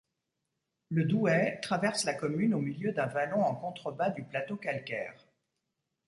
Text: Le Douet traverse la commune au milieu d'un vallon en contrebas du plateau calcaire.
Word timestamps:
Le 0.89 1.03
Douet 1.05 1.59
traverse 1.61 2.05
la 2.05 2.15
commune 2.15 2.55
au 2.55 2.59
milieu 2.59 2.91
d'un 2.91 3.05
vallon 3.05 3.43
en 3.45 3.53
contrebas 3.53 4.09
du 4.09 4.23
plateau 4.23 4.55
calcaire. 4.57 5.27